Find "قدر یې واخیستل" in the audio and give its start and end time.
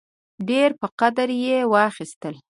0.99-2.35